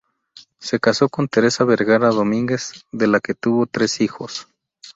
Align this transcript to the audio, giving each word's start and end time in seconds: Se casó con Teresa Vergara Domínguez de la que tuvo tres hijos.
Se 0.59 0.79
casó 0.79 1.09
con 1.09 1.27
Teresa 1.27 1.63
Vergara 1.63 2.09
Domínguez 2.09 2.87
de 2.91 3.05
la 3.05 3.19
que 3.19 3.35
tuvo 3.35 3.67
tres 3.67 4.01
hijos. 4.01 4.47